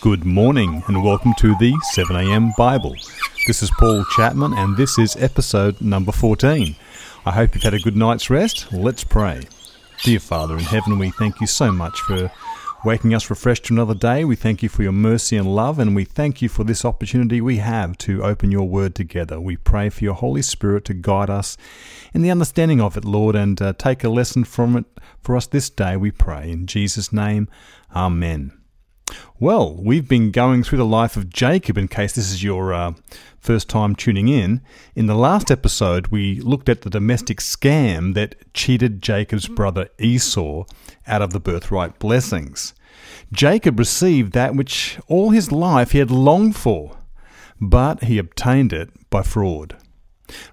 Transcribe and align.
Good 0.00 0.24
morning 0.24 0.84
and 0.86 1.02
welcome 1.02 1.32
to 1.38 1.56
the 1.56 1.72
7am 1.94 2.54
Bible. 2.56 2.94
This 3.46 3.62
is 3.62 3.70
Paul 3.78 4.04
Chapman 4.04 4.52
and 4.52 4.76
this 4.76 4.98
is 4.98 5.16
episode 5.16 5.80
number 5.80 6.12
14. 6.12 6.76
I 7.24 7.30
hope 7.32 7.54
you've 7.54 7.64
had 7.64 7.74
a 7.74 7.78
good 7.78 7.96
night's 7.96 8.28
rest. 8.28 8.72
Let's 8.72 9.04
pray. 9.04 9.42
Dear 10.04 10.20
Father 10.20 10.54
in 10.54 10.64
heaven, 10.64 10.98
we 10.98 11.10
thank 11.10 11.40
you 11.40 11.46
so 11.46 11.72
much 11.72 11.98
for 12.00 12.30
waking 12.84 13.14
us 13.14 13.30
refreshed 13.30 13.64
to 13.64 13.74
another 13.74 13.94
day. 13.94 14.24
We 14.24 14.36
thank 14.36 14.62
you 14.62 14.68
for 14.68 14.82
your 14.82 14.92
mercy 14.92 15.36
and 15.36 15.54
love, 15.54 15.78
and 15.78 15.96
we 15.96 16.04
thank 16.04 16.40
you 16.40 16.48
for 16.48 16.62
this 16.62 16.84
opportunity 16.84 17.40
we 17.40 17.56
have 17.56 17.98
to 17.98 18.22
open 18.22 18.52
your 18.52 18.68
word 18.68 18.94
together. 18.94 19.40
We 19.40 19.56
pray 19.56 19.88
for 19.88 20.04
your 20.04 20.14
Holy 20.14 20.42
Spirit 20.42 20.84
to 20.84 20.94
guide 20.94 21.30
us 21.30 21.56
in 22.14 22.22
the 22.22 22.30
understanding 22.30 22.80
of 22.80 22.96
it, 22.96 23.04
Lord, 23.04 23.34
and 23.34 23.60
uh, 23.60 23.72
take 23.72 24.04
a 24.04 24.08
lesson 24.08 24.44
from 24.44 24.76
it 24.76 24.84
for 25.20 25.36
us 25.36 25.46
this 25.46 25.68
day, 25.68 25.96
we 25.96 26.12
pray. 26.12 26.50
In 26.50 26.66
Jesus' 26.66 27.12
name, 27.12 27.48
Amen. 27.94 28.55
Well, 29.38 29.76
we've 29.78 30.08
been 30.08 30.30
going 30.30 30.62
through 30.62 30.78
the 30.78 30.86
life 30.86 31.14
of 31.14 31.28
Jacob 31.28 31.76
in 31.76 31.88
case 31.88 32.14
this 32.14 32.32
is 32.32 32.42
your 32.42 32.72
uh, 32.72 32.94
first 33.38 33.68
time 33.68 33.94
tuning 33.94 34.28
in. 34.28 34.62
In 34.94 35.06
the 35.06 35.14
last 35.14 35.50
episode, 35.50 36.06
we 36.06 36.40
looked 36.40 36.70
at 36.70 36.80
the 36.80 36.88
domestic 36.88 37.40
scam 37.40 38.14
that 38.14 38.34
cheated 38.54 39.02
Jacob's 39.02 39.46
brother 39.46 39.90
Esau 39.98 40.64
out 41.06 41.20
of 41.20 41.34
the 41.34 41.40
birthright 41.40 41.98
blessings. 41.98 42.72
Jacob 43.30 43.78
received 43.78 44.32
that 44.32 44.56
which 44.56 44.98
all 45.06 45.30
his 45.30 45.52
life 45.52 45.90
he 45.90 45.98
had 45.98 46.10
longed 46.10 46.56
for, 46.56 46.96
but 47.60 48.04
he 48.04 48.16
obtained 48.16 48.72
it 48.72 48.88
by 49.10 49.20
fraud. 49.22 49.76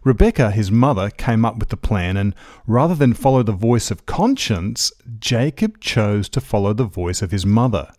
Rebekah, 0.04 0.52
his 0.52 0.72
mother, 0.72 1.10
came 1.10 1.46
up 1.46 1.58
with 1.58 1.70
the 1.70 1.78
plan, 1.78 2.18
and 2.18 2.36
rather 2.68 2.96
than 2.96 3.14
follow 3.14 3.44
the 3.44 3.54
voice 3.54 3.92
of 3.92 4.06
conscience, 4.06 4.92
Jacob 5.20 5.80
chose 5.80 6.28
to 6.30 6.42
follow 6.42 6.74
the 6.74 6.84
voice 6.84 7.22
of 7.22 7.32
his 7.32 7.46
mother. 7.46 7.92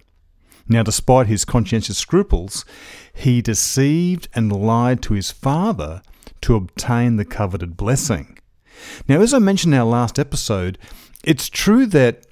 Now, 0.68 0.82
despite 0.82 1.26
his 1.26 1.44
conscientious 1.44 1.98
scruples, 1.98 2.64
he 3.12 3.42
deceived 3.42 4.28
and 4.34 4.52
lied 4.52 5.02
to 5.02 5.14
his 5.14 5.30
father 5.30 6.02
to 6.42 6.56
obtain 6.56 7.16
the 7.16 7.24
coveted 7.24 7.76
blessing. 7.76 8.38
Now, 9.08 9.20
as 9.20 9.34
I 9.34 9.38
mentioned 9.38 9.74
in 9.74 9.80
our 9.80 9.86
last 9.86 10.18
episode, 10.18 10.78
it's 11.22 11.48
true 11.48 11.86
that 11.86 12.26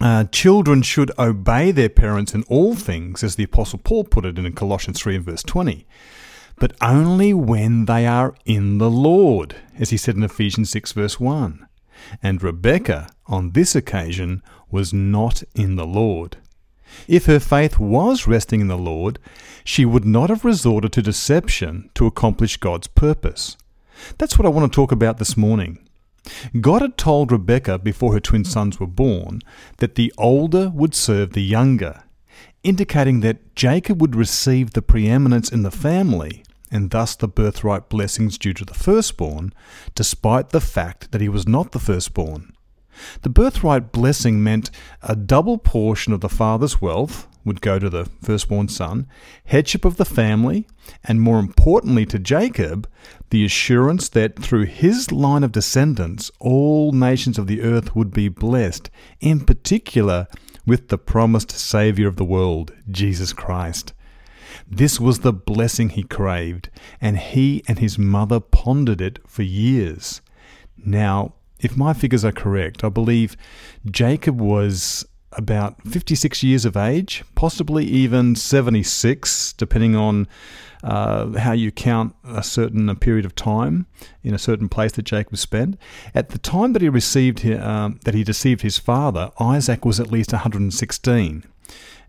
uh, 0.00 0.24
children 0.24 0.82
should 0.82 1.10
obey 1.18 1.72
their 1.72 1.88
parents 1.88 2.34
in 2.34 2.44
all 2.44 2.74
things, 2.74 3.24
as 3.24 3.34
the 3.34 3.44
Apostle 3.44 3.80
Paul 3.80 4.04
put 4.04 4.24
it 4.24 4.38
in 4.38 4.52
Colossians 4.52 5.00
3 5.00 5.16
and 5.16 5.24
verse 5.24 5.42
20, 5.42 5.86
but 6.56 6.72
only 6.80 7.34
when 7.34 7.86
they 7.86 8.06
are 8.06 8.34
in 8.44 8.78
the 8.78 8.90
Lord, 8.90 9.56
as 9.76 9.90
he 9.90 9.96
said 9.96 10.16
in 10.16 10.22
Ephesians 10.22 10.70
6 10.70 10.92
verse 10.92 11.18
1. 11.18 11.66
And 12.22 12.42
Rebekah, 12.42 13.08
on 13.26 13.52
this 13.52 13.74
occasion, 13.74 14.42
was 14.70 14.92
not 14.92 15.42
in 15.54 15.74
the 15.76 15.86
Lord. 15.86 16.36
If 17.06 17.26
her 17.26 17.40
faith 17.40 17.78
was 17.78 18.26
resting 18.26 18.60
in 18.60 18.68
the 18.68 18.78
Lord, 18.78 19.18
she 19.64 19.84
would 19.84 20.04
not 20.04 20.30
have 20.30 20.44
resorted 20.44 20.92
to 20.92 21.02
deception 21.02 21.90
to 21.94 22.06
accomplish 22.06 22.56
God's 22.56 22.86
purpose. 22.86 23.56
That's 24.18 24.38
what 24.38 24.46
I 24.46 24.50
want 24.50 24.70
to 24.70 24.76
talk 24.76 24.92
about 24.92 25.18
this 25.18 25.36
morning. 25.36 25.78
God 26.60 26.82
had 26.82 26.98
told 26.98 27.32
Rebekah 27.32 27.78
before 27.78 28.12
her 28.12 28.20
twin 28.20 28.44
sons 28.44 28.78
were 28.78 28.86
born 28.86 29.40
that 29.78 29.94
the 29.94 30.12
older 30.18 30.68
would 30.68 30.94
serve 30.94 31.32
the 31.32 31.42
younger, 31.42 32.02
indicating 32.62 33.20
that 33.20 33.54
Jacob 33.54 34.00
would 34.00 34.14
receive 34.14 34.72
the 34.72 34.82
preeminence 34.82 35.50
in 35.50 35.62
the 35.62 35.70
family 35.70 36.44
and 36.70 36.90
thus 36.90 37.16
the 37.16 37.28
birthright 37.28 37.88
blessings 37.88 38.36
due 38.36 38.52
to 38.52 38.64
the 38.64 38.74
firstborn, 38.74 39.52
despite 39.94 40.50
the 40.50 40.60
fact 40.60 41.12
that 41.12 41.20
he 41.20 41.28
was 41.28 41.48
not 41.48 41.72
the 41.72 41.78
firstborn. 41.78 42.52
The 43.22 43.28
birthright 43.28 43.92
blessing 43.92 44.42
meant 44.42 44.70
a 45.02 45.16
double 45.16 45.58
portion 45.58 46.12
of 46.12 46.20
the 46.20 46.28
father's 46.28 46.80
wealth 46.80 47.26
would 47.44 47.60
go 47.60 47.78
to 47.78 47.88
the 47.88 48.04
firstborn 48.22 48.68
son, 48.68 49.08
headship 49.46 49.84
of 49.84 49.96
the 49.96 50.04
family, 50.04 50.66
and 51.02 51.20
more 51.20 51.38
importantly 51.38 52.04
to 52.06 52.18
Jacob, 52.18 52.88
the 53.30 53.44
assurance 53.44 54.08
that 54.10 54.38
through 54.38 54.66
his 54.66 55.10
line 55.10 55.42
of 55.42 55.52
descendants 55.52 56.30
all 56.38 56.92
nations 56.92 57.38
of 57.38 57.46
the 57.46 57.62
earth 57.62 57.96
would 57.96 58.12
be 58.12 58.28
blessed, 58.28 58.90
in 59.20 59.40
particular 59.40 60.26
with 60.66 60.88
the 60.88 60.98
promised 60.98 61.50
Saviour 61.50 62.08
of 62.08 62.16
the 62.16 62.24
world, 62.24 62.72
Jesus 62.90 63.32
Christ. 63.32 63.94
This 64.70 65.00
was 65.00 65.20
the 65.20 65.32
blessing 65.32 65.88
he 65.90 66.02
craved, 66.02 66.68
and 67.00 67.16
he 67.18 67.62
and 67.66 67.78
his 67.78 67.98
mother 67.98 68.40
pondered 68.40 69.00
it 69.00 69.18
for 69.26 69.42
years. 69.42 70.20
Now, 70.76 71.34
if 71.60 71.76
my 71.76 71.92
figures 71.92 72.24
are 72.24 72.32
correct, 72.32 72.84
I 72.84 72.88
believe 72.88 73.36
Jacob 73.90 74.40
was 74.40 75.06
about 75.32 75.80
56 75.86 76.42
years 76.42 76.64
of 76.64 76.76
age, 76.76 77.22
possibly 77.34 77.84
even 77.84 78.34
76, 78.34 79.52
depending 79.54 79.94
on 79.94 80.26
uh, 80.82 81.38
how 81.38 81.52
you 81.52 81.70
count 81.70 82.14
a 82.24 82.42
certain 82.42 82.94
period 82.96 83.24
of 83.24 83.34
time 83.34 83.86
in 84.22 84.34
a 84.34 84.38
certain 84.38 84.68
place 84.68 84.92
that 84.92 85.02
Jacob 85.02 85.36
spent. 85.36 85.78
At 86.14 86.30
the 86.30 86.38
time 86.38 86.72
that 86.72 86.82
he 86.82 86.88
received 86.88 87.46
um, 87.46 88.00
that 88.04 88.14
he 88.14 88.24
deceived 88.24 88.62
his 88.62 88.78
father, 88.78 89.30
Isaac 89.38 89.84
was 89.84 90.00
at 90.00 90.10
least 90.10 90.32
116, 90.32 91.44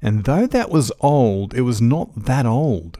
and 0.01 0.23
though 0.23 0.47
that 0.47 0.69
was 0.69 0.91
old, 1.01 1.53
it 1.53 1.61
was 1.61 1.81
not 1.81 2.25
that 2.25 2.45
old. 2.45 2.99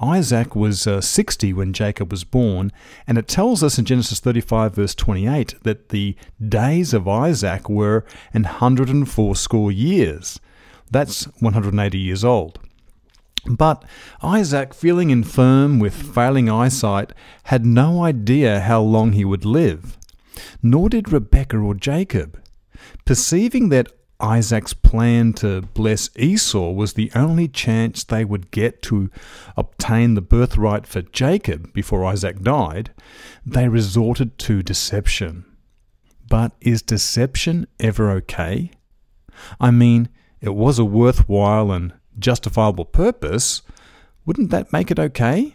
Isaac 0.00 0.56
was 0.56 0.86
uh, 0.86 1.00
60 1.00 1.52
when 1.52 1.72
Jacob 1.72 2.10
was 2.10 2.24
born, 2.24 2.72
and 3.06 3.18
it 3.18 3.28
tells 3.28 3.62
us 3.62 3.78
in 3.78 3.84
Genesis 3.84 4.20
35, 4.20 4.74
verse 4.74 4.94
28, 4.94 5.54
that 5.62 5.90
the 5.90 6.16
days 6.46 6.94
of 6.94 7.08
Isaac 7.08 7.68
were 7.68 8.04
an 8.32 8.44
hundred 8.44 8.88
and 8.88 9.08
fourscore 9.08 9.72
years. 9.72 10.40
That's 10.90 11.24
180 11.40 11.98
years 11.98 12.24
old. 12.24 12.58
But 13.46 13.84
Isaac, 14.22 14.74
feeling 14.74 15.10
infirm 15.10 15.78
with 15.78 15.94
failing 15.94 16.50
eyesight, 16.50 17.12
had 17.44 17.64
no 17.64 18.02
idea 18.02 18.60
how 18.60 18.80
long 18.80 19.12
he 19.12 19.24
would 19.24 19.44
live. 19.44 19.96
Nor 20.62 20.88
did 20.88 21.12
Rebekah 21.12 21.58
or 21.58 21.74
Jacob. 21.74 22.40
Perceiving 23.04 23.70
that 23.70 23.92
Isaac's 24.20 24.74
plan 24.74 25.32
to 25.34 25.62
bless 25.62 26.10
Esau 26.16 26.70
was 26.72 26.94
the 26.94 27.10
only 27.14 27.46
chance 27.46 28.02
they 28.02 28.24
would 28.24 28.50
get 28.50 28.82
to 28.82 29.10
obtain 29.56 30.14
the 30.14 30.20
birthright 30.20 30.86
for 30.86 31.02
Jacob 31.02 31.72
before 31.72 32.04
Isaac 32.04 32.42
died, 32.42 32.90
they 33.46 33.68
resorted 33.68 34.36
to 34.38 34.62
deception. 34.62 35.44
But 36.28 36.52
is 36.60 36.82
deception 36.82 37.66
ever 37.78 38.10
okay? 38.10 38.72
I 39.60 39.70
mean, 39.70 40.08
it 40.40 40.54
was 40.54 40.78
a 40.78 40.84
worthwhile 40.84 41.70
and 41.70 41.92
justifiable 42.18 42.84
purpose. 42.84 43.62
Wouldn't 44.26 44.50
that 44.50 44.72
make 44.72 44.90
it 44.90 44.98
okay? 44.98 45.54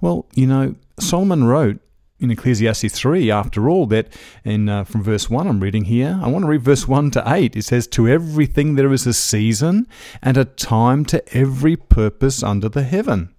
Well, 0.00 0.26
you 0.34 0.46
know, 0.46 0.74
Solomon 1.00 1.44
wrote 1.44 1.80
in 2.20 2.30
Ecclesiastes 2.30 2.92
3, 2.92 3.30
after 3.30 3.68
all, 3.68 3.86
that 3.86 4.08
in 4.44 4.68
uh, 4.68 4.84
from 4.84 5.02
verse 5.02 5.28
1 5.28 5.48
I'm 5.48 5.60
reading 5.60 5.84
here, 5.84 6.18
I 6.22 6.28
want 6.28 6.44
to 6.44 6.48
read 6.48 6.62
verse 6.62 6.86
1 6.86 7.10
to 7.12 7.24
8. 7.26 7.56
It 7.56 7.64
says, 7.64 7.86
To 7.88 8.08
everything 8.08 8.76
there 8.76 8.92
is 8.92 9.06
a 9.06 9.12
season 9.12 9.88
and 10.22 10.36
a 10.36 10.44
time 10.44 11.04
to 11.06 11.36
every 11.36 11.76
purpose 11.76 12.42
under 12.42 12.68
the 12.68 12.84
heaven. 12.84 13.34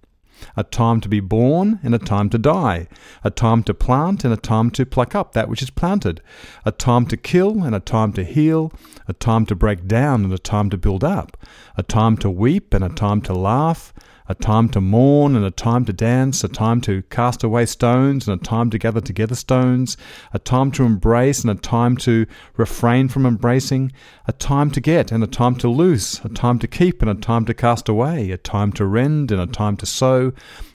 A 0.54 0.62
time 0.62 1.00
to 1.00 1.08
be 1.08 1.20
born 1.20 1.80
and 1.82 1.94
a 1.94 1.98
time 1.98 2.28
to 2.28 2.36
die, 2.36 2.88
a 3.24 3.30
time 3.30 3.62
to 3.62 3.72
plant 3.72 4.22
and 4.22 4.34
a 4.34 4.36
time 4.36 4.70
to 4.72 4.84
pluck 4.84 5.14
up 5.14 5.32
that 5.32 5.48
which 5.48 5.62
is 5.62 5.70
planted, 5.70 6.20
a 6.66 6.70
time 6.70 7.06
to 7.06 7.16
kill 7.16 7.64
and 7.64 7.74
a 7.74 7.80
time 7.80 8.12
to 8.12 8.24
heal, 8.24 8.70
a 9.08 9.14
time 9.14 9.46
to 9.46 9.54
break 9.54 9.86
down 9.86 10.24
and 10.24 10.32
a 10.34 10.38
time 10.38 10.68
to 10.68 10.76
build 10.76 11.02
up, 11.02 11.38
a 11.78 11.82
time 11.82 12.18
to 12.18 12.28
weep 12.28 12.74
and 12.74 12.84
a 12.84 12.90
time 12.90 13.22
to 13.22 13.32
laugh, 13.32 13.94
a 14.28 14.34
time 14.34 14.68
to 14.68 14.80
mourn 14.80 15.36
and 15.36 15.44
a 15.44 15.50
time 15.50 15.84
to 15.84 15.92
dance, 15.92 16.42
a 16.42 16.48
time 16.48 16.80
to 16.80 17.02
cast 17.02 17.44
away 17.44 17.66
stones 17.66 18.26
and 18.26 18.40
a 18.40 18.44
time 18.44 18.70
to 18.70 18.78
gather 18.78 19.00
together 19.00 19.34
stones, 19.34 19.96
a 20.32 20.38
time 20.38 20.70
to 20.72 20.84
embrace 20.84 21.42
and 21.42 21.50
a 21.50 21.60
time 21.60 21.96
to 21.96 22.26
refrain 22.56 23.08
from 23.08 23.24
embracing, 23.24 23.92
a 24.26 24.32
time 24.32 24.70
to 24.70 24.80
get 24.80 25.12
and 25.12 25.22
a 25.22 25.26
time 25.28 25.54
to 25.54 25.68
loose, 25.68 26.24
a 26.24 26.28
time 26.28 26.58
to 26.58 26.66
keep 26.66 27.02
and 27.02 27.10
a 27.10 27.14
time 27.14 27.44
to 27.44 27.54
cast 27.54 27.88
away, 27.88 28.30
a 28.30 28.36
time 28.36 28.72
to 28.72 28.84
rend 28.84 29.30
and 29.30 29.40
a 29.40 29.46
time 29.46 29.76
to 29.76 29.86
sow, 29.86 30.32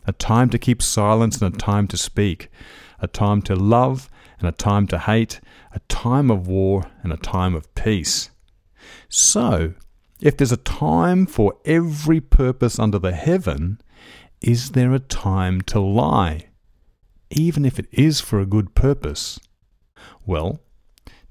a 0.08 0.12
time 0.14 0.50
to 0.50 0.58
keep 0.58 0.82
silence 0.82 1.42
and 1.42 1.54
a 1.54 1.58
time 1.58 1.88
to 1.88 1.98
speak, 1.98 2.50
a 3.00 3.08
time 3.08 3.42
to 3.42 3.56
love 3.56 4.10
and 4.40 4.48
a 4.48 4.52
time 4.52 4.88
to 4.88 4.98
hate, 4.98 5.40
a 5.74 5.80
time 5.88 6.32
of 6.32 6.48
war 6.48 6.86
and 7.04 7.14
a 7.14 7.18
time 7.18 7.54
of 7.54 7.74
peace. 7.76 8.30
So, 9.10 9.74
if 10.22 10.38
there's 10.38 10.52
a 10.52 10.58
time 10.58 11.26
for 11.26 11.56
every 11.66 12.22
purpose 12.22 12.78
under 12.78 13.00
the 13.00 13.14
heaven, 13.14 13.82
is 14.42 14.72
there 14.72 14.94
a 14.94 15.00
time 15.00 15.62
to 15.62 15.80
lie, 15.80 16.48
even 17.30 17.66
if 17.66 17.80
it 17.80 17.88
is 17.92 18.20
for 18.22 18.40
a 18.40 18.46
good 18.46 18.76
purpose? 18.76 19.40
Well, 20.26 20.62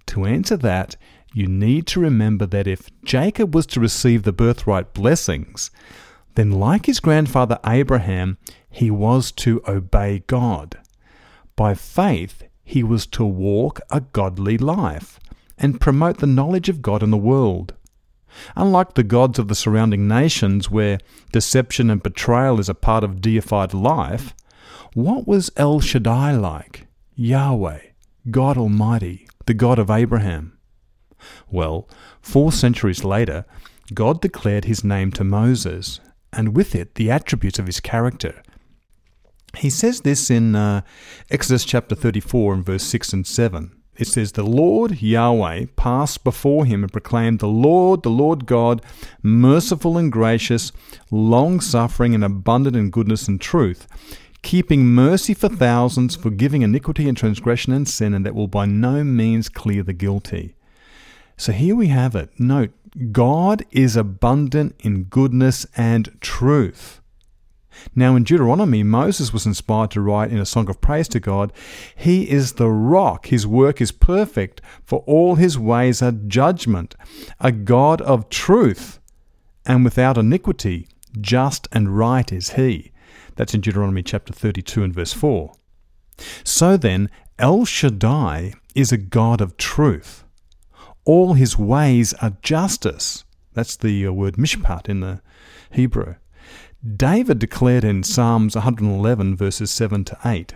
to 0.07 0.25
answer 0.25 0.57
that, 0.59 0.97
you 1.33 1.47
need 1.47 1.87
to 1.89 2.01
remember 2.01 2.47
that 2.47 2.67
if 2.67 2.91
Jacob 3.05 3.55
was 3.55 3.67
to 3.67 3.81
receive 3.81 4.25
the 4.25 4.33
birthright 4.33 4.93
blessings, 4.93 5.71
then, 6.35 6.51
like 6.53 6.87
his 6.87 7.01
grandfather 7.01 7.59
Abraham, 7.67 8.39
he 8.69 8.91
was 8.91 9.33
to 9.33 9.63
obey 9.67 10.23
God. 10.27 10.79
By 11.57 11.75
faith, 11.75 12.45
he 12.65 12.83
was 12.83 13.07
to 13.09 13.25
walk 13.25 13.81
a 13.91 14.01
godly 14.01 14.57
life 14.57 15.19
and 15.59 15.81
promote 15.81 16.19
the 16.19 16.27
knowledge 16.27 16.69
of 16.69 16.83
God 16.83 17.03
in 17.03 17.11
the 17.11 17.17
world. 17.17 17.75
Unlike 18.57 18.95
the 18.95 19.03
gods 19.03 19.39
of 19.39 19.49
the 19.49 19.55
surrounding 19.55 20.09
nations, 20.09 20.71
where 20.71 20.99
deception 21.33 21.91
and 21.91 22.03
betrayal 22.03 22.61
is 22.61 22.69
a 22.69 22.75
part 22.75 23.05
of 23.05 23.21
deified 23.21 23.75
life, 23.75 24.35
what 24.95 25.27
was 25.27 25.51
El 25.57 25.81
Shaddai 25.81 26.33
like? 26.33 26.87
Yahweh, 27.15 27.81
God 28.31 28.57
Almighty, 28.57 29.29
the 29.47 29.55
God 29.55 29.79
of 29.79 29.91
Abraham. 29.91 30.59
Well, 31.51 31.89
four 32.21 32.51
centuries 32.53 33.05
later, 33.05 33.45
God 33.93 34.21
declared 34.21 34.65
his 34.65 34.85
name 34.85 35.11
to 35.13 35.25
Moses, 35.25 36.01
and 36.33 36.57
with 36.57 36.75
it 36.75 36.95
the 36.95 37.11
attributes 37.11 37.59
of 37.59 37.67
his 37.67 37.81
character. 37.81 38.43
He 39.57 39.71
says 39.71 40.03
this 40.03 40.31
in 40.31 40.55
uh, 40.55 40.83
Exodus 41.31 41.65
chapter 41.65 41.95
34 41.95 42.55
and 42.55 42.65
verse 42.65 42.85
6 42.85 43.13
and 43.13 43.27
7. 43.27 43.80
It 44.01 44.07
says, 44.07 44.33
The 44.33 44.43
Lord 44.43 45.03
Yahweh 45.03 45.67
passed 45.77 46.25
before 46.25 46.65
him 46.65 46.83
and 46.83 46.91
proclaimed, 46.91 47.39
The 47.39 47.47
Lord, 47.47 48.03
the 48.03 48.09
Lord 48.09 48.47
God, 48.47 48.81
merciful 49.23 49.99
and 49.99 50.11
gracious, 50.11 50.73
long 51.11 51.61
suffering 51.61 52.15
and 52.15 52.25
abundant 52.25 52.77
in 52.77 52.89
goodness 52.89 53.29
and 53.29 53.39
truth, 53.39 53.87
keeping 54.41 54.87
mercy 54.87 55.35
for 55.35 55.51
thousands, 55.51 56.17
forgiving 56.17 56.63
iniquity 56.63 57.11
and 57.11 57.17
transgression 57.17 57.75
and 57.75 57.87
sin, 57.87 58.15
and 58.15 58.25
that 58.25 58.35
will 58.35 58.49
by 58.49 58.65
no 58.65 59.05
means 59.05 59.51
clear 59.51 59.83
the 59.83 59.93
guilty. 59.93 60.57
So 61.37 61.53
here 61.53 61.77
we 61.77 61.89
have 61.89 62.17
it. 62.17 62.31
Note, 62.41 62.71
God 63.13 63.67
is 63.71 63.97
abundant 63.97 64.77
in 64.81 65.05
goodness 65.05 65.67
and 65.77 66.19
truth. 66.23 67.00
Now, 67.95 68.17
in 68.17 68.25
Deuteronomy, 68.25 68.83
Moses 68.83 69.33
was 69.33 69.47
inspired 69.47 69.91
to 69.93 70.01
write 70.01 70.31
in 70.31 70.39
a 70.39 70.47
song 70.47 70.69
of 70.69 70.81
praise 70.81 71.09
to 71.09 71.21
God, 71.21 71.53
He 71.97 72.31
is 72.31 72.55
the 72.55 72.69
rock, 72.69 73.27
His 73.27 73.47
work 73.47 73.81
is 73.81 73.93
perfect, 73.93 74.61
for 74.85 75.01
all 75.07 75.37
His 75.37 75.59
ways 75.59 76.03
are 76.03 76.13
judgment, 76.13 76.95
a 77.41 77.53
God 77.53 78.01
of 78.03 78.29
truth, 78.31 79.01
and 79.67 79.85
without 79.85 80.19
iniquity, 80.19 80.89
just 81.21 81.69
and 81.73 81.97
right 81.97 82.31
is 82.33 82.51
He. 82.51 82.93
That's 83.37 83.55
in 83.55 83.61
Deuteronomy 83.61 84.03
chapter 84.03 84.33
32 84.33 84.83
and 84.85 84.95
verse 84.95 85.13
4. 85.13 85.53
So 86.45 86.77
then, 86.77 87.11
El 87.39 87.65
Shaddai 87.65 88.53
is 88.75 88.93
a 88.93 88.99
God 88.99 89.41
of 89.41 89.57
truth. 89.57 90.25
All 91.05 91.35
his 91.35 91.59
ways 91.59 92.13
are 92.15 92.37
justice. 92.43 93.25
That's 93.55 93.77
the 93.77 94.07
uh, 94.07 94.13
word 94.13 94.35
mishpat 94.35 94.89
in 94.89 95.01
the 95.01 95.23
Hebrew. 95.73 96.17
David 96.97 97.39
declared 97.39 97.85
in 97.85 98.03
Psalms 98.03 98.55
111, 98.55 99.37
verses 99.37 99.71
7 99.71 100.05
to 100.05 100.19
8. 100.25 100.55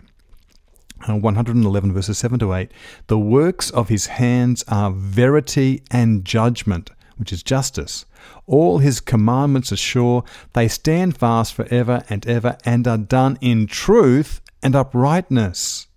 Uh, 1.07 1.17
111 1.17 1.93
verses 1.93 2.17
7 2.17 2.39
to 2.39 2.55
8 2.55 2.71
the 3.09 3.19
works 3.19 3.69
of 3.71 3.91
his 3.91 4.07
hands 4.07 4.65
are 4.69 4.91
verity 4.91 5.83
and 5.91 6.25
judgment 6.25 6.89
which 7.17 7.31
is 7.31 7.43
justice 7.43 8.07
all 8.47 8.79
his 8.79 9.01
commandments 9.01 9.71
are 9.71 9.77
sure 9.77 10.25
they 10.55 10.67
stand 10.67 11.15
fast 11.15 11.53
forever 11.53 12.03
and 12.09 12.27
ever 12.27 12.57
and 12.65 12.89
are 12.89 12.97
done 12.97 13.37
in 13.43 13.67
truth 13.67 14.41
and 14.63 14.75
uprightness 14.75 15.89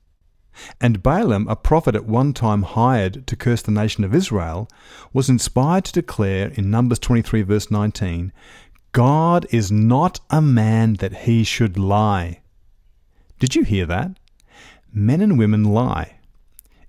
and 0.82 1.04
Balaam, 1.04 1.48
a 1.48 1.56
prophet 1.56 1.96
at 1.96 2.06
one 2.06 2.34
time 2.34 2.64
hired 2.64 3.28
to 3.28 3.36
curse 3.36 3.62
the 3.62 3.72
nation 3.72 4.04
of 4.04 4.16
Israel, 4.16 4.68
was 5.14 5.30
inspired 5.30 5.86
to 5.86 5.94
declare 5.94 6.48
in 6.56 6.72
Numbers 6.72 7.00
23, 7.00 7.44
verse 7.44 7.70
19, 7.70 8.34
God 8.92 9.46
is 9.50 9.72
not 9.72 10.20
a 10.30 10.42
man 10.42 10.96
that 10.96 11.20
he 11.20 11.44
should 11.44 11.78
lie. 11.78 12.42
Did 13.40 13.56
you 13.56 13.64
hear 13.64 13.86
that? 13.86 14.18
Men 14.92 15.22
and 15.22 15.38
women 15.38 15.64
lie. 15.64 16.18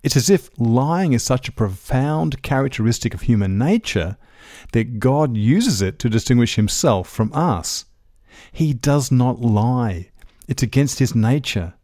It's 0.03 0.17
as 0.17 0.31
if 0.31 0.49
lying 0.59 1.13
is 1.13 1.23
such 1.23 1.49
a 1.49 1.53
profound 1.53 2.43
characteristic 2.43 3.13
of 3.15 3.23
human 3.23 3.59
nature 3.59 4.17
that 4.73 5.01
God 5.01 5.37
uses 5.37 5.83
it 5.83 5.99
to 5.99 6.09
distinguish 6.09 6.55
himself 6.55 7.09
from 7.09 7.33
us. 7.35 7.85
He 8.53 8.73
does 8.73 9.11
not 9.11 9.41
lie. 9.41 10.11
It's 10.47 10.63
against 10.63 11.01
his 11.01 11.15
nature. 11.15 11.75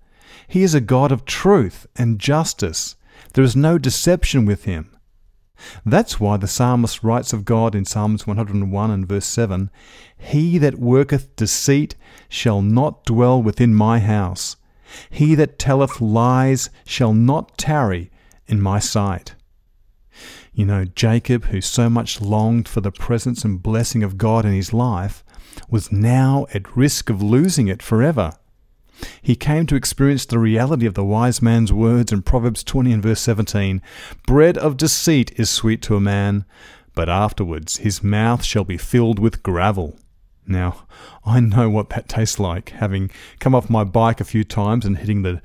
He 0.46 0.62
is 0.62 0.74
a 0.74 0.80
God 0.80 1.12
of 1.12 1.24
truth 1.24 1.86
and 1.96 2.18
justice. 2.18 2.96
There 3.34 3.44
is 3.44 3.56
no 3.56 3.78
deception 3.78 4.46
with 4.46 4.64
him. 4.64 4.93
That's 5.86 6.18
why 6.18 6.36
the 6.36 6.48
psalmist 6.48 7.02
writes 7.02 7.32
of 7.32 7.44
God 7.44 7.74
in 7.74 7.84
Psalms 7.84 8.26
101 8.26 8.90
and 8.90 9.06
verse 9.06 9.26
7 9.26 9.70
He 10.16 10.58
that 10.58 10.78
worketh 10.78 11.36
deceit 11.36 11.94
shall 12.28 12.62
not 12.62 13.04
dwell 13.04 13.42
within 13.42 13.74
my 13.74 14.00
house. 14.00 14.56
He 15.10 15.34
that 15.34 15.58
telleth 15.58 16.00
lies 16.00 16.70
shall 16.86 17.14
not 17.14 17.56
tarry 17.58 18.10
in 18.46 18.60
my 18.60 18.78
sight. 18.78 19.34
You 20.52 20.64
know, 20.64 20.84
Jacob, 20.84 21.46
who 21.46 21.60
so 21.60 21.90
much 21.90 22.20
longed 22.20 22.68
for 22.68 22.80
the 22.80 22.92
presence 22.92 23.44
and 23.44 23.62
blessing 23.62 24.02
of 24.02 24.18
God 24.18 24.44
in 24.44 24.52
his 24.52 24.72
life, 24.72 25.24
was 25.68 25.90
now 25.90 26.46
at 26.54 26.76
risk 26.76 27.10
of 27.10 27.22
losing 27.22 27.68
it 27.68 27.82
forever. 27.82 28.32
He 29.20 29.36
came 29.36 29.66
to 29.66 29.76
experience 29.76 30.24
the 30.24 30.38
reality 30.38 30.86
of 30.86 30.94
the 30.94 31.04
wise 31.04 31.42
man's 31.42 31.72
words 31.72 32.12
in 32.12 32.22
Proverbs 32.22 32.62
20 32.62 32.92
and 32.92 33.02
verse 33.02 33.20
17 33.20 33.82
Bread 34.26 34.56
of 34.58 34.76
deceit 34.76 35.32
is 35.38 35.50
sweet 35.50 35.82
to 35.82 35.96
a 35.96 36.00
man, 36.00 36.44
but 36.94 37.08
afterwards 37.08 37.78
his 37.78 38.02
mouth 38.02 38.44
shall 38.44 38.64
be 38.64 38.78
filled 38.78 39.18
with 39.18 39.42
gravel. 39.42 39.98
Now, 40.46 40.86
I 41.24 41.40
know 41.40 41.70
what 41.70 41.88
that 41.90 42.08
tastes 42.08 42.38
like, 42.38 42.70
having 42.70 43.10
come 43.38 43.54
off 43.54 43.70
my 43.70 43.84
bike 43.84 44.20
a 44.20 44.24
few 44.24 44.44
times 44.44 44.84
and 44.84 44.98
hitting 44.98 45.22
the 45.22 45.40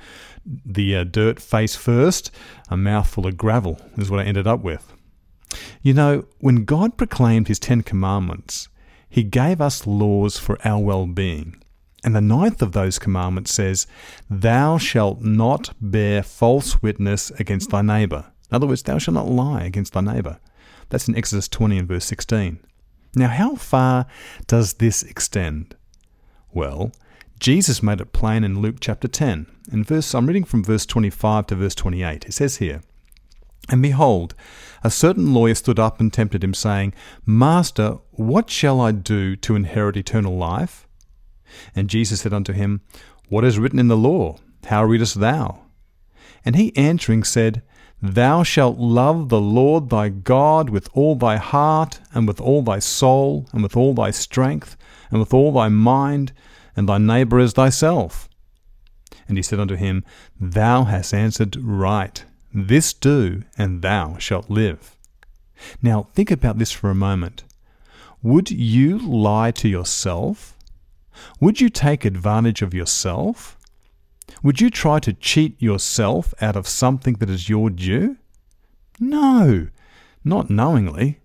the 0.66 0.95
uh, 0.95 1.04
dirt 1.04 1.40
face 1.40 1.75
first, 1.75 2.31
a 2.69 2.78
mouthful 2.78 3.28
of 3.28 3.38
gravel 3.38 3.80
is 3.98 4.10
what 4.10 4.19
I 4.19 4.24
ended 4.24 4.48
up 4.48 4.62
with. 4.62 4.94
You 5.81 5.94
know, 5.94 6.25
when 6.40 6.66
God 6.66 6.98
proclaimed 6.98 7.48
his 7.48 7.60
Ten 7.60 7.84
Commandments, 7.84 8.68
he 9.10 9.24
gave 9.24 9.62
us 9.62 9.88
laws 9.88 10.38
for 10.38 10.57
our 10.66 10.81
well 10.81 11.06
being. 11.06 11.62
And 12.04 12.16
the 12.16 12.22
ninth 12.22 12.62
of 12.62 12.72
those 12.72 12.98
commandments 12.98 13.54
says, 13.54 13.86
Thou 14.30 14.78
shalt 14.78 15.22
not 15.22 15.74
bear 15.81 16.24
false 16.24 16.81
witness 16.81 17.30
against 17.31 17.72
thy 17.72 17.81
neighbour. 17.81 18.31
In 18.50 18.56
other 18.56 18.68
words, 18.68 18.84
thou 18.84 18.98
shalt 18.98 19.16
not 19.16 19.30
lie 19.30 19.63
against 19.63 19.94
thy 19.94 20.01
neighbour. 20.01 20.40
That's 20.90 21.07
in 21.07 21.16
Exodus 21.16 21.48
20 21.48 21.80
and 21.80 21.88
verse 21.88 22.06
16. 22.06 22.60
Now, 23.16 23.28
how 23.28 23.56
far 23.56 24.06
does 24.48 24.75
this 24.75 25.04
extend? 25.04 25.75
Well, 26.54 26.92
Jesus 27.40 27.84
made 27.84 28.02
it 28.02 28.13
plain 28.13 28.44
in 28.44 28.62
Luke 28.62 28.78
chapter 28.80 29.07
10. 29.07 29.48
In 29.72 29.84
verse, 29.84 30.13
I'm 30.13 30.28
reading 30.28 30.44
from 30.44 30.63
verse 30.63 30.86
25 30.86 31.48
to 31.48 31.56
verse 31.56 31.75
28. 31.75 32.25
It 32.25 32.34
says 32.34 32.57
here, 32.57 32.81
And 33.69 33.81
behold, 33.81 34.36
a 34.84 34.90
certain 34.90 35.34
lawyer 35.34 35.56
stood 35.56 35.80
up 35.80 36.00
and 36.00 36.12
tempted 36.12 36.44
him, 36.44 36.54
saying, 36.54 36.94
Master, 37.25 37.98
what 38.12 38.50
shall 38.50 38.81
I 38.81 38.92
do 38.92 39.36
to 39.38 39.56
inherit 39.56 39.98
eternal 39.98 40.38
life? 40.38 40.88
And 41.76 41.90
Jesus 41.90 42.22
said 42.22 42.34
unto 42.34 42.54
him, 42.54 42.82
What 43.28 43.46
is 43.46 43.60
written 43.60 43.80
in 43.80 43.88
the 43.88 43.98
law? 43.98 44.38
How 44.66 44.84
readest 44.84 45.20
thou? 45.20 45.64
And 46.46 46.56
he 46.56 46.76
answering 46.76 47.24
said, 47.24 47.62
Thou 48.02 48.44
shalt 48.44 48.78
love 48.78 49.30
the 49.30 49.42
Lord 49.42 49.90
thy 49.90 50.10
God 50.10 50.70
with 50.70 50.90
all 50.94 51.16
thy 51.16 51.36
heart, 51.36 52.00
and 52.14 52.28
with 52.28 52.40
all 52.40 52.62
thy 52.62 52.80
soul, 52.80 53.48
and 53.52 53.62
with 53.62 53.76
all 53.76 53.94
thy 53.94 54.12
strength, 54.12 54.78
and 55.12 55.20
with 55.20 55.34
all 55.34 55.52
thy 55.52 55.68
mind, 55.68 56.32
and 56.76 56.88
thy 56.88 56.98
neighbour 56.98 57.40
as 57.40 57.54
thyself. 57.54 58.30
And 59.28 59.38
he 59.38 59.44
said 59.44 59.60
unto 59.60 59.76
him, 59.76 60.04
Thou 60.40 60.86
hast 60.86 61.14
answered 61.14 61.58
right. 61.62 62.24
This 62.54 62.94
do, 62.94 63.44
and 63.58 63.82
thou 63.82 64.18
shalt 64.18 64.50
live. 64.50 64.96
Now 65.82 66.04
think 66.14 66.32
about 66.32 66.58
this 66.58 66.72
for 66.72 66.90
a 66.90 66.96
moment. 66.96 67.44
Would 68.24 68.50
you 68.50 68.98
lie 68.98 69.52
to 69.52 69.70
yourself? 69.70 70.56
Would 71.40 71.61
you 71.61 71.69
take 71.69 72.06
advantage 72.06 72.61
of 72.61 72.73
yourself? 72.73 73.57
Would 74.44 74.61
you 74.61 74.69
try 74.69 74.99
to 74.99 75.14
cheat 75.14 75.61
yourself 75.61 76.33
out 76.42 76.56
of 76.56 76.68
something 76.68 77.16
that 77.16 77.30
is 77.30 77.49
your 77.49 77.69
due? 77.69 78.18
No, 78.99 79.68
not 80.23 80.49
knowingly. 80.49 81.19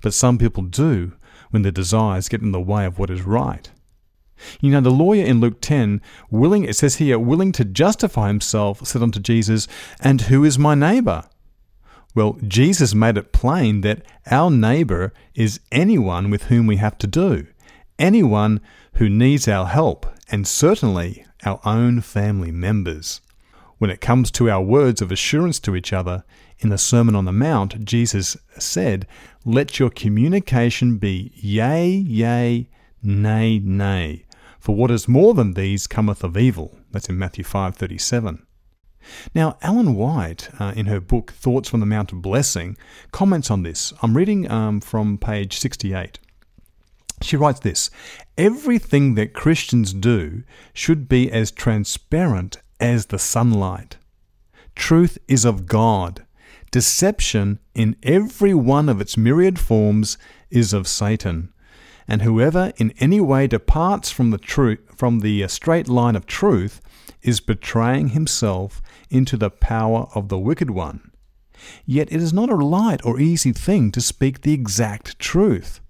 But 0.00 0.14
some 0.14 0.38
people 0.38 0.62
do 0.62 1.12
when 1.50 1.62
their 1.62 1.72
desires 1.72 2.28
get 2.28 2.42
in 2.42 2.52
the 2.52 2.60
way 2.60 2.84
of 2.84 2.98
what 2.98 3.10
is 3.10 3.22
right. 3.22 3.70
You 4.60 4.70
know, 4.70 4.80
the 4.80 4.90
lawyer 4.90 5.24
in 5.24 5.40
Luke 5.40 5.60
10, 5.60 6.00
willing, 6.30 6.64
it 6.64 6.74
says 6.76 6.96
here, 6.96 7.18
willing 7.18 7.52
to 7.52 7.64
justify 7.64 8.28
himself, 8.28 8.86
said 8.86 9.02
unto 9.02 9.20
Jesus, 9.20 9.68
And 10.00 10.22
who 10.22 10.44
is 10.44 10.58
my 10.58 10.74
neighbour? 10.74 11.24
Well, 12.14 12.36
Jesus 12.46 12.94
made 12.94 13.16
it 13.16 13.32
plain 13.32 13.80
that 13.82 14.02
our 14.30 14.50
neighbour 14.50 15.12
is 15.34 15.60
anyone 15.72 16.30
with 16.30 16.44
whom 16.44 16.66
we 16.66 16.76
have 16.76 16.96
to 16.98 17.06
do, 17.06 17.46
anyone 17.98 18.60
who 18.94 19.08
needs 19.08 19.48
our 19.48 19.66
help, 19.66 20.06
and 20.30 20.46
certainly 20.46 21.24
our 21.44 21.60
own 21.64 22.00
family 22.00 22.50
members. 22.50 23.20
When 23.78 23.90
it 23.90 24.00
comes 24.00 24.30
to 24.32 24.48
our 24.48 24.62
words 24.62 25.02
of 25.02 25.12
assurance 25.12 25.58
to 25.60 25.76
each 25.76 25.92
other, 25.92 26.24
in 26.58 26.70
the 26.70 26.78
Sermon 26.78 27.14
on 27.14 27.24
the 27.24 27.32
Mount, 27.32 27.84
Jesus 27.84 28.36
said, 28.58 29.06
Let 29.44 29.78
your 29.78 29.90
communication 29.90 30.96
be 30.96 31.32
yea, 31.34 31.86
yea, 31.88 32.68
nay, 33.02 33.58
nay. 33.58 34.24
For 34.58 34.74
what 34.74 34.90
is 34.90 35.08
more 35.08 35.34
than 35.34 35.52
these 35.52 35.86
cometh 35.86 36.24
of 36.24 36.38
evil. 36.38 36.78
That's 36.90 37.08
in 37.08 37.18
Matthew 37.18 37.44
5:37. 37.44 38.46
Now, 39.34 39.58
Ellen 39.60 39.94
White, 39.94 40.48
uh, 40.58 40.72
in 40.74 40.86
her 40.86 41.00
book 41.00 41.32
Thoughts 41.32 41.68
from 41.68 41.80
the 41.80 41.86
Mount 41.86 42.12
of 42.12 42.22
Blessing, 42.22 42.76
comments 43.12 43.50
on 43.50 43.62
this. 43.62 43.92
I'm 44.00 44.16
reading 44.16 44.50
um, 44.50 44.80
from 44.80 45.18
page 45.18 45.58
68. 45.58 46.18
She 47.24 47.36
writes 47.36 47.60
this 47.60 47.90
Everything 48.36 49.14
that 49.14 49.32
Christians 49.32 49.92
do 49.94 50.42
should 50.72 51.08
be 51.08 51.30
as 51.30 51.50
transparent 51.50 52.58
as 52.78 53.06
the 53.06 53.18
sunlight. 53.18 53.96
Truth 54.74 55.18
is 55.26 55.44
of 55.44 55.66
God. 55.66 56.26
Deception, 56.70 57.60
in 57.74 57.96
every 58.02 58.52
one 58.52 58.88
of 58.88 59.00
its 59.00 59.16
myriad 59.16 59.58
forms, 59.58 60.18
is 60.50 60.72
of 60.72 60.88
Satan. 60.88 61.52
And 62.06 62.22
whoever 62.22 62.72
in 62.76 62.92
any 62.98 63.20
way 63.20 63.46
departs 63.46 64.10
from 64.10 64.30
the 64.30 64.38
truth, 64.38 64.80
from 64.94 65.20
the 65.20 65.42
uh, 65.42 65.48
straight 65.48 65.88
line 65.88 66.16
of 66.16 66.26
truth, 66.26 66.82
is 67.22 67.40
betraying 67.40 68.08
himself 68.08 68.82
into 69.08 69.36
the 69.38 69.50
power 69.50 70.08
of 70.14 70.28
the 70.28 70.38
wicked 70.38 70.70
one. 70.70 71.10
Yet 71.86 72.12
it 72.12 72.20
is 72.20 72.32
not 72.32 72.50
a 72.50 72.56
light 72.56 73.00
or 73.04 73.18
easy 73.18 73.52
thing 73.52 73.90
to 73.92 74.00
speak 74.02 74.42
the 74.42 74.52
exact 74.52 75.18
truth. 75.18 75.80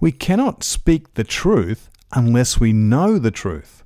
We 0.00 0.12
cannot 0.12 0.64
speak 0.64 1.14
the 1.14 1.24
truth 1.24 1.90
unless 2.12 2.60
we 2.60 2.72
know 2.72 3.18
the 3.18 3.30
truth. 3.30 3.84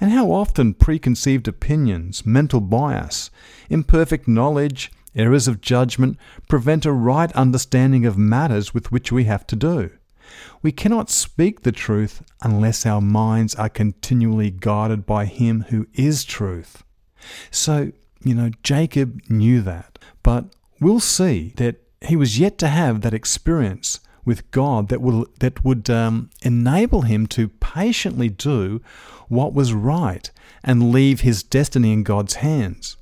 And 0.00 0.10
how 0.10 0.30
often 0.30 0.74
preconceived 0.74 1.48
opinions, 1.48 2.24
mental 2.24 2.60
bias, 2.60 3.30
imperfect 3.68 4.26
knowledge, 4.26 4.90
errors 5.14 5.48
of 5.48 5.60
judgment 5.60 6.18
prevent 6.48 6.86
a 6.86 6.92
right 6.92 7.32
understanding 7.32 8.06
of 8.06 8.18
matters 8.18 8.72
with 8.72 8.92
which 8.92 9.10
we 9.10 9.24
have 9.24 9.46
to 9.48 9.56
do. 9.56 9.90
We 10.62 10.72
cannot 10.72 11.10
speak 11.10 11.62
the 11.62 11.72
truth 11.72 12.22
unless 12.42 12.84
our 12.84 13.00
minds 13.00 13.54
are 13.54 13.68
continually 13.68 14.50
guided 14.50 15.06
by 15.06 15.26
Him 15.26 15.66
who 15.68 15.86
is 15.94 16.24
truth. 16.24 16.82
So, 17.50 17.92
you 18.22 18.34
know, 18.34 18.50
Jacob 18.62 19.20
knew 19.28 19.60
that, 19.62 19.98
but 20.22 20.46
we'll 20.80 21.00
see 21.00 21.52
that 21.56 21.76
he 22.00 22.16
was 22.16 22.38
yet 22.38 22.58
to 22.58 22.68
have 22.68 23.00
that 23.00 23.14
experience 23.14 24.00
with 24.26 24.50
God 24.50 24.88
that 24.88 25.00
will 25.00 25.26
that 25.40 25.64
would 25.64 25.88
um, 25.88 26.28
enable 26.42 27.02
him 27.02 27.26
to 27.28 27.48
patiently 27.48 28.28
do 28.28 28.82
what 29.28 29.54
was 29.54 29.72
right 29.72 30.30
and 30.62 30.92
leave 30.92 31.20
his 31.20 31.42
destiny 31.42 31.92
in 31.92 32.02
God's 32.02 32.34
hands. 32.34 32.96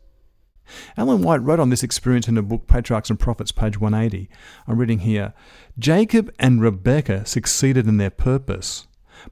Ellen 0.97 1.23
White 1.23 1.43
wrote 1.43 1.61
on 1.61 1.71
this 1.71 1.83
experience 1.83 2.29
in 2.29 2.37
her 2.37 2.43
book 2.43 2.67
Patriarchs 2.67 3.11
and 3.11 3.19
Prophets, 3.19 3.53
page 3.53 3.79
180. 3.79 4.29
I'm 4.67 4.79
reading 4.79 5.01
here 5.01 5.35
Jacob 5.79 6.33
and 6.39 6.61
Rebekah 6.61 7.27
succeeded 7.27 7.87
in 7.87 7.97
their 7.97 8.11
purpose, 8.11 8.87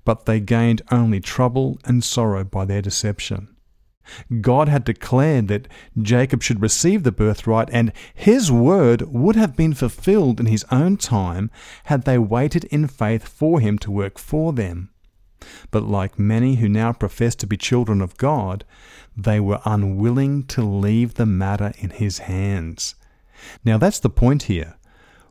but 0.05 0.27
they 0.27 0.41
gained 0.41 0.83
only 0.91 1.21
trouble 1.21 1.79
and 1.85 2.03
sorrow 2.03 2.45
by 2.45 2.65
their 2.65 2.83
deception. 2.83 3.52
God 4.41 4.69
had 4.69 4.85
declared 4.85 5.49
that 5.49 5.69
Jacob 6.01 6.43
should 6.43 6.61
receive 6.61 7.03
the 7.03 7.13
birthright, 7.13 7.69
and 7.73 7.93
his 8.15 8.51
word 8.51 9.03
would 9.03 9.37
have 9.37 9.57
been 9.57 9.75
fulfilled 9.75 10.41
in 10.41 10.47
his 10.47 10.65
own 10.71 10.97
time 10.97 11.51
had 11.85 12.05
they 12.05 12.19
waited 12.19 12.65
in 12.65 12.89
faith 12.89 13.27
for 13.27 13.61
him 13.61 13.79
to 13.79 13.91
work 13.91 14.19
for 14.19 14.53
them. 14.53 14.91
But 15.71 15.85
like 15.85 16.19
many 16.19 16.57
who 16.57 16.69
now 16.69 16.93
profess 16.93 17.35
to 17.37 17.47
be 17.47 17.57
children 17.57 18.01
of 18.01 18.17
God, 18.17 18.65
they 19.17 19.41
were 19.41 19.61
unwilling 19.65 20.45
to 20.47 20.63
leave 20.63 21.15
the 21.15 21.27
matter 21.27 21.73
in 21.79 21.91
his 21.91 22.19
hands. 22.19 22.95
Now 23.65 23.79
that's 23.79 23.99
the 23.99 24.11
point 24.11 24.45
here. 24.45 24.77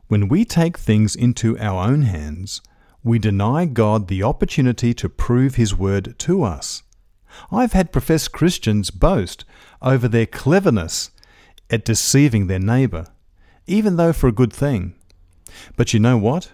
When 0.08 0.28
we 0.28 0.44
take 0.44 0.78
things 0.78 1.16
into 1.16 1.58
our 1.58 1.88
own 1.88 2.02
hands, 2.02 2.60
we 3.02 3.18
deny 3.18 3.64
God 3.64 4.08
the 4.08 4.22
opportunity 4.22 4.92
to 4.94 5.08
prove 5.08 5.54
his 5.54 5.74
word 5.74 6.18
to 6.20 6.42
us. 6.42 6.82
I've 7.50 7.72
had 7.72 7.92
professed 7.92 8.32
Christians 8.32 8.90
boast 8.90 9.44
over 9.80 10.08
their 10.08 10.26
cleverness 10.26 11.10
at 11.70 11.84
deceiving 11.84 12.46
their 12.46 12.58
neighbour, 12.58 13.06
even 13.66 13.96
though 13.96 14.12
for 14.12 14.28
a 14.28 14.32
good 14.32 14.52
thing. 14.52 14.94
But 15.76 15.92
you 15.92 16.00
know 16.00 16.18
what? 16.18 16.50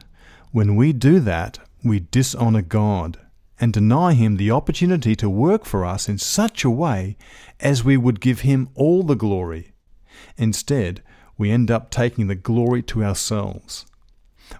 When 0.52 0.76
we 0.76 0.92
do 0.92 1.20
that, 1.20 1.58
we 1.84 2.00
dishonour 2.00 2.62
God 2.62 3.18
and 3.60 3.72
deny 3.72 4.14
Him 4.14 4.36
the 4.36 4.50
opportunity 4.50 5.14
to 5.16 5.28
work 5.28 5.64
for 5.64 5.84
us 5.84 6.08
in 6.08 6.18
such 6.18 6.64
a 6.64 6.70
way 6.70 7.16
as 7.60 7.84
we 7.84 7.96
would 7.96 8.20
give 8.20 8.40
Him 8.40 8.68
all 8.74 9.02
the 9.02 9.16
glory. 9.16 9.72
Instead, 10.36 11.02
we 11.36 11.50
end 11.50 11.70
up 11.70 11.90
taking 11.90 12.26
the 12.26 12.34
glory 12.34 12.82
to 12.82 13.04
ourselves. 13.04 13.86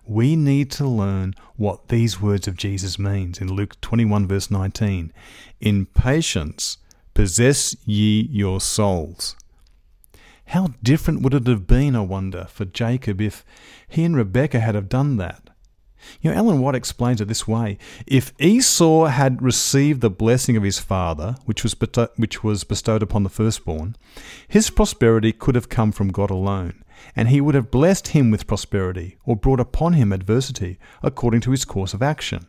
We 0.04 0.37
need 0.37 0.71
to 0.73 0.87
learn 0.87 1.35
what 1.57 1.88
these 1.88 2.21
words 2.21 2.49
of 2.49 2.57
Jesus 2.57 2.99
means 2.99 3.40
in 3.40 3.52
Luke 3.52 3.80
21 3.80 4.26
verse 4.26 4.50
19. 4.50 5.12
In 5.61 5.87
patience 5.87 6.78
possess 7.14 7.76
ye 7.85 8.28
your 8.30 8.61
souls. 8.61 9.37
How 10.47 10.68
different 10.83 11.23
would 11.23 11.35
it 11.35 11.47
have 11.47 11.66
been, 11.66 11.95
I 11.95 12.00
wonder, 12.00 12.47
for 12.49 12.64
Jacob 12.64 13.21
if 13.21 13.45
he 13.87 14.04
and 14.04 14.16
Rebekah 14.16 14.61
had 14.61 14.75
have 14.75 14.88
done 14.88 15.18
that? 15.18 15.50
You 16.21 16.30
know, 16.30 16.37
Ellen 16.37 16.61
White 16.61 16.75
explains 16.75 17.21
it 17.21 17.28
this 17.28 17.47
way 17.47 17.76
If 18.07 18.33
Esau 18.38 19.07
had 19.07 19.42
received 19.42 20.00
the 20.00 20.11
blessing 20.11 20.57
of 20.57 20.62
his 20.62 20.78
father, 20.78 21.37
which 21.45 21.62
was, 21.62 21.76
which 22.16 22.42
was 22.42 22.64
bestowed 22.64 23.02
upon 23.02 23.25
the 23.25 23.28
firstborn, 23.28 23.97
his 24.47 24.71
prosperity 24.71 25.33
could 25.33 25.54
have 25.54 25.68
come 25.68 25.92
from 25.92 26.09
God 26.09 26.30
alone, 26.30 26.83
and 27.14 27.28
he 27.28 27.40
would 27.40 27.55
have 27.55 27.71
blessed 27.71 28.09
him 28.09 28.31
with 28.31 28.47
prosperity, 28.47 29.17
or 29.25 29.37
brought 29.37 29.61
upon 29.61 29.95
him 29.95 30.12
adversity, 30.12 30.78
according 31.02 31.40
to 31.43 31.50
his 31.50 31.64
course 31.64 31.95
of 31.95 32.02
action. 32.02 32.47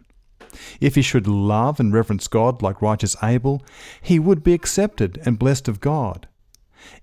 If 0.81 0.95
he 0.95 1.01
should 1.01 1.27
love 1.27 1.79
and 1.79 1.93
reverence 1.93 2.27
God 2.27 2.61
like 2.61 2.81
righteous 2.81 3.15
Abel, 3.21 3.63
he 4.01 4.19
would 4.19 4.43
be 4.43 4.53
accepted 4.53 5.21
and 5.25 5.39
blessed 5.39 5.67
of 5.67 5.79
God. 5.79 6.27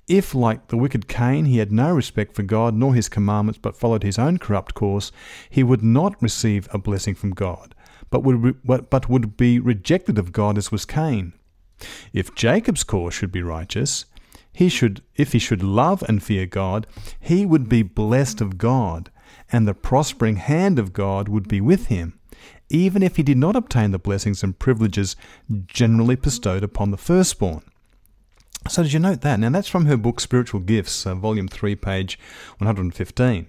If, 0.09 0.35
like 0.35 0.69
the 0.69 0.77
wicked 0.77 1.07
Cain, 1.07 1.45
he 1.45 1.59
had 1.59 1.71
no 1.71 1.93
respect 1.93 2.35
for 2.35 2.43
God 2.43 2.75
nor 2.75 2.95
his 2.95 3.09
commandments, 3.09 3.59
but 3.61 3.77
followed 3.77 4.03
his 4.03 4.19
own 4.19 4.39
corrupt 4.39 4.75
course, 4.75 5.13
he 5.51 5.63
would 5.63 5.83
not 5.83 6.21
receive 6.23 6.69
a 6.73 6.79
blessing 6.79 7.15
from 7.15 7.31
God, 7.31 7.75
but 8.11 8.23
would, 8.23 8.63
but 8.65 9.09
would 9.09 9.37
be 9.37 9.61
rejected 9.61 10.19
of 10.19 10.33
God 10.33 10.57
as 10.59 10.73
was 10.73 10.85
Cain. 10.85 11.33
If 12.13 12.35
Jacob's 12.35 12.85
course 12.85 13.15
should 13.15 13.33
be 13.33 13.43
righteous, 13.43 14.07
he 14.57 14.71
should, 14.71 15.03
if 15.17 15.33
he 15.33 15.39
should 15.39 15.63
love 15.63 16.03
and 16.09 16.23
fear 16.23 16.47
God, 16.47 16.87
he 17.21 17.45
would 17.45 17.69
be 17.69 17.83
blessed 17.83 18.41
of 18.41 18.57
God, 18.57 19.11
and 19.53 19.69
the 19.69 19.75
prospering 19.75 20.37
hand 20.37 20.79
of 20.79 20.95
God 20.95 21.29
would 21.29 21.47
be 21.47 21.61
with 21.61 21.89
him, 21.89 22.19
even 22.71 23.03
if 23.03 23.17
he 23.17 23.23
did 23.23 23.37
not 23.37 23.55
obtain 23.55 23.91
the 23.91 23.99
blessings 23.99 24.43
and 24.43 24.59
privileges 24.59 25.15
generally 25.67 26.17
bestowed 26.17 26.65
upon 26.65 26.91
the 26.91 26.97
firstborn. 26.97 27.65
So, 28.67 28.83
did 28.83 28.95
you 28.95 28.99
note 28.99 29.21
that? 29.21 29.39
Now, 29.39 29.51
that's 29.51 29.69
from 29.69 29.85
her 29.85 29.99
book 29.99 30.21
Spiritual 30.21 30.61
Gifts, 30.61 31.05
uh, 31.05 31.15
Volume 31.15 31.49
3, 31.49 31.77
page 31.77 32.19
115. 32.57 33.49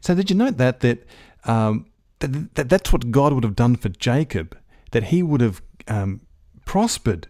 So, 0.00 0.14
did 0.14 0.30
you 0.30 0.36
note 0.36 0.58
that? 0.58 0.78
That, 0.78 1.04
um, 1.42 1.86
that, 2.20 2.54
that 2.54 2.68
that's 2.68 2.92
what 2.92 3.10
God 3.10 3.32
would 3.32 3.42
have 3.42 3.56
done 3.56 3.74
for 3.74 3.88
Jacob, 3.88 4.56
that 4.92 5.04
he 5.04 5.24
would 5.24 5.40
have 5.40 5.60
um, 5.88 6.20
prospered 6.64 7.26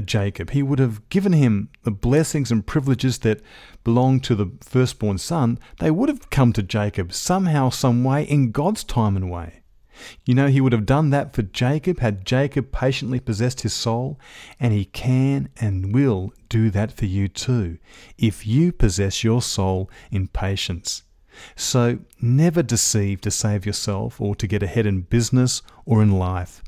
Jacob. 0.00 0.50
He 0.50 0.62
would 0.62 0.78
have 0.78 1.08
given 1.08 1.32
him 1.32 1.68
the 1.82 1.90
blessings 1.90 2.50
and 2.50 2.66
privileges 2.66 3.18
that 3.18 3.42
belong 3.84 4.20
to 4.20 4.34
the 4.34 4.50
firstborn 4.60 5.18
son. 5.18 5.58
They 5.78 5.90
would 5.90 6.08
have 6.08 6.30
come 6.30 6.52
to 6.54 6.62
Jacob 6.62 7.12
somehow, 7.12 7.68
some 7.68 8.02
way, 8.02 8.24
in 8.24 8.50
God's 8.50 8.84
time 8.84 9.16
and 9.16 9.30
way. 9.30 9.62
You 10.24 10.34
know, 10.34 10.48
he 10.48 10.60
would 10.60 10.72
have 10.72 10.86
done 10.86 11.10
that 11.10 11.34
for 11.34 11.42
Jacob 11.42 12.00
had 12.00 12.24
Jacob 12.24 12.72
patiently 12.72 13.20
possessed 13.20 13.60
his 13.60 13.72
soul, 13.74 14.18
and 14.58 14.72
he 14.72 14.86
can 14.86 15.50
and 15.58 15.94
will 15.94 16.32
do 16.48 16.70
that 16.70 16.92
for 16.92 17.04
you 17.04 17.28
too, 17.28 17.78
if 18.18 18.46
you 18.46 18.72
possess 18.72 19.22
your 19.22 19.42
soul 19.42 19.90
in 20.10 20.28
patience. 20.28 21.02
So, 21.56 22.00
never 22.20 22.62
deceive 22.62 23.20
to 23.22 23.30
save 23.30 23.64
yourself 23.64 24.20
or 24.20 24.34
to 24.36 24.46
get 24.46 24.62
ahead 24.62 24.86
in 24.86 25.02
business 25.02 25.62
or 25.84 26.02
in 26.02 26.12
life. 26.12 26.62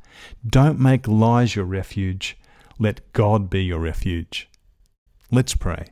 Don't 0.47 0.79
make 0.79 1.09
lies 1.09 1.55
your 1.55 1.65
refuge. 1.65 2.37
Let 2.79 3.13
God 3.13 3.49
be 3.49 3.65
your 3.65 3.79
refuge. 3.79 4.49
Let's 5.31 5.55
pray. 5.55 5.87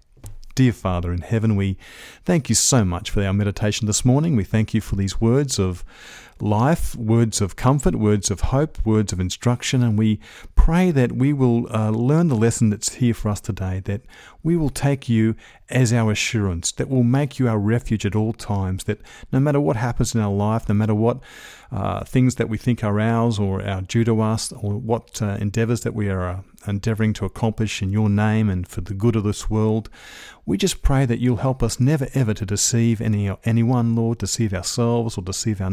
Dear 0.55 0.73
Father 0.73 1.13
in 1.13 1.23
heaven, 1.23 1.57
we 1.57 1.79
thank 2.25 2.49
you 2.49 2.55
so 2.55 2.85
much 2.85 3.11
for 3.11 3.25
our 3.25 3.33
meditation 3.33 3.87
this 3.87 4.05
morning. 4.05 4.37
We 4.37 4.45
thank 4.45 4.75
you 4.75 4.81
for 4.81 4.97
these 4.97 5.21
words 5.21 5.59
of 5.59 5.85
life, 6.41 6.95
words 6.97 7.41
of 7.41 7.57
comfort, 7.57 7.95
words 7.95 8.31
of 8.31 8.41
hope, 8.41 8.85
words 8.85 9.13
of 9.13 9.21
instruction, 9.21 9.83
and 9.83 9.99
we 9.99 10.19
pray 10.55 10.91
that 10.91 11.13
we 11.13 11.33
will 11.33 11.73
uh, 11.75 11.91
learn 11.91 12.29
the 12.29 12.37
lesson 12.37 12.71
that's 12.71 12.95
here 12.95 13.15
for 13.15 13.29
us 13.29 13.41
today, 13.41 13.81
that 13.85 14.03
we 14.43 14.57
will 14.57 14.71
take 14.71 15.09
you 15.09 15.35
as 15.69 15.93
our 15.93 16.11
assurance, 16.11 16.73
that 16.73 16.89
will 16.89 17.03
make 17.03 17.39
you 17.39 17.49
our 17.49 17.59
refuge 17.59 18.05
at 18.05 18.15
all 18.15 18.33
times, 18.33 18.85
that 18.85 19.01
no 19.33 19.41
matter 19.41 19.61
what 19.61 19.77
happens 19.77 20.15
in 20.15 20.21
our 20.21 20.33
life, 20.33 20.69
no 20.69 20.75
matter 20.75 20.95
what 20.95 21.21
uh, 21.71 22.05
things 22.05 22.35
that 22.35 22.49
we 22.49 22.59
think 22.59 22.85
are 22.85 23.01
ours 23.01 23.39
or 23.39 23.63
are 23.63 23.81
due 23.81 24.05
to 24.05 24.21
us, 24.21 24.53
or 24.53 24.75
what 24.75 25.23
uh, 25.23 25.39
endeavors 25.41 25.81
that 25.81 25.95
we 25.95 26.09
are 26.11 26.29
uh, 26.29 26.41
endeavoring 26.67 27.13
to 27.15 27.25
accomplish 27.25 27.83
in 27.83 27.91
your 27.91 28.09
name 28.09 28.51
and 28.51 28.69
for 28.69 28.83
the 28.83 28.95
good 28.95 29.17
of 29.17 29.25
this 29.25 29.49
world, 29.49 29.89
we 30.45 30.57
just 30.57 30.83
pray 30.83 31.07
that 31.07 31.21
you'll 31.21 31.37
help 31.37 31.63
us 31.63 31.81
never 31.81 32.09
ever 32.15 32.35
to 32.35 32.45
deceive 32.45 33.01
any 33.01 33.35
anyone, 33.45 33.95
Lord, 33.95 34.19
deceive 34.19 34.53
ourselves 34.53 35.17
or 35.17 35.23
deceive 35.23 35.61
our 35.61 35.71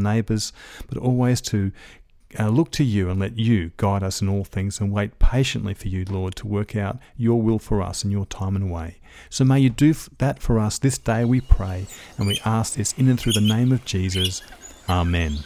but 0.87 0.97
always 0.97 1.41
to 1.41 1.71
uh, 2.37 2.49
look 2.49 2.71
to 2.71 2.83
you 2.83 3.09
and 3.09 3.19
let 3.19 3.37
you 3.37 3.71
guide 3.77 4.03
us 4.03 4.21
in 4.21 4.29
all 4.29 4.43
things 4.43 4.79
and 4.79 4.91
wait 4.91 5.17
patiently 5.19 5.73
for 5.73 5.87
you, 5.87 6.05
Lord, 6.05 6.35
to 6.37 6.47
work 6.47 6.75
out 6.75 6.99
your 7.17 7.41
will 7.41 7.59
for 7.59 7.81
us 7.81 8.03
in 8.03 8.11
your 8.11 8.25
time 8.25 8.55
and 8.55 8.71
way. 8.71 8.97
So 9.29 9.43
may 9.43 9.59
you 9.59 9.69
do 9.69 9.93
that 10.19 10.41
for 10.41 10.59
us 10.59 10.77
this 10.77 10.97
day, 10.97 11.25
we 11.25 11.41
pray, 11.41 11.87
and 12.17 12.27
we 12.27 12.39
ask 12.45 12.75
this 12.75 12.93
in 12.93 13.09
and 13.09 13.19
through 13.19 13.33
the 13.33 13.41
name 13.41 13.71
of 13.71 13.83
Jesus. 13.85 14.41
Amen. 14.87 15.39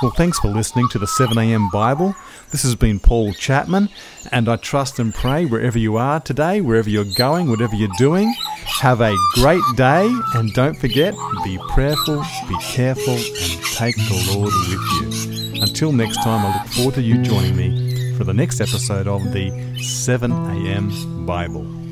Well, 0.00 0.12
thanks 0.12 0.38
for 0.38 0.48
listening 0.48 0.88
to 0.90 0.98
the 0.98 1.06
7am 1.06 1.70
Bible. 1.72 2.14
This 2.54 2.62
has 2.62 2.76
been 2.76 3.00
Paul 3.00 3.32
Chapman, 3.32 3.88
and 4.30 4.48
I 4.48 4.54
trust 4.54 5.00
and 5.00 5.12
pray 5.12 5.44
wherever 5.44 5.76
you 5.76 5.96
are 5.96 6.20
today, 6.20 6.60
wherever 6.60 6.88
you're 6.88 7.04
going, 7.16 7.50
whatever 7.50 7.74
you're 7.74 7.88
doing, 7.98 8.32
have 8.78 9.00
a 9.00 9.12
great 9.34 9.64
day, 9.74 10.08
and 10.36 10.52
don't 10.52 10.76
forget, 10.76 11.16
be 11.42 11.58
prayerful, 11.70 12.22
be 12.46 12.56
careful, 12.60 13.14
and 13.14 13.64
take 13.74 13.96
the 13.96 14.32
Lord 14.32 14.52
with 14.68 15.52
you. 15.56 15.62
Until 15.62 15.90
next 15.90 16.22
time, 16.22 16.46
I 16.46 16.56
look 16.56 16.68
forward 16.74 16.94
to 16.94 17.02
you 17.02 17.20
joining 17.22 17.56
me 17.56 18.14
for 18.16 18.22
the 18.22 18.32
next 18.32 18.60
episode 18.60 19.08
of 19.08 19.32
the 19.32 19.50
7am 19.80 21.26
Bible. 21.26 21.83